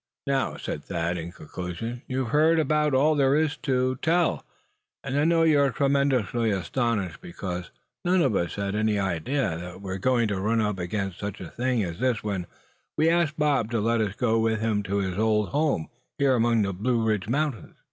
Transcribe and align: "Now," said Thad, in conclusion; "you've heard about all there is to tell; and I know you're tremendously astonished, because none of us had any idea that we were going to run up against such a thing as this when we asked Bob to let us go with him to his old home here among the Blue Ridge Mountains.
"Now," 0.25 0.57
said 0.57 0.83
Thad, 0.83 1.15
in 1.19 1.31
conclusion; 1.31 2.01
"you've 2.07 2.29
heard 2.29 2.57
about 2.57 2.95
all 2.95 3.13
there 3.13 3.35
is 3.35 3.55
to 3.57 3.97
tell; 4.01 4.43
and 5.03 5.15
I 5.15 5.25
know 5.25 5.43
you're 5.43 5.69
tremendously 5.69 6.49
astonished, 6.49 7.21
because 7.21 7.69
none 8.03 8.23
of 8.23 8.35
us 8.35 8.55
had 8.55 8.73
any 8.73 8.97
idea 8.97 9.55
that 9.59 9.79
we 9.79 9.83
were 9.91 9.99
going 9.99 10.27
to 10.29 10.39
run 10.41 10.59
up 10.59 10.79
against 10.79 11.19
such 11.19 11.39
a 11.39 11.49
thing 11.51 11.83
as 11.83 11.99
this 11.99 12.23
when 12.23 12.47
we 12.97 13.09
asked 13.11 13.37
Bob 13.37 13.69
to 13.69 13.79
let 13.79 14.01
us 14.01 14.15
go 14.15 14.39
with 14.39 14.59
him 14.59 14.81
to 14.81 14.97
his 14.97 15.19
old 15.19 15.49
home 15.49 15.87
here 16.17 16.33
among 16.33 16.63
the 16.63 16.73
Blue 16.73 17.03
Ridge 17.03 17.27
Mountains. 17.29 17.75